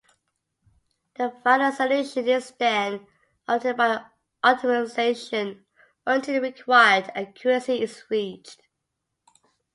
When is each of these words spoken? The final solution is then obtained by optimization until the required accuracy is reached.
The 1.17 1.29
final 1.43 1.71
solution 1.71 2.27
is 2.27 2.49
then 2.57 3.05
obtained 3.47 3.77
by 3.77 4.03
optimization 4.43 5.63
until 6.07 6.33
the 6.33 6.41
required 6.41 7.11
accuracy 7.13 7.83
is 7.83 8.03
reached. 8.09 8.63